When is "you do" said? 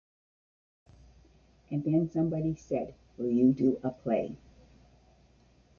3.29-3.79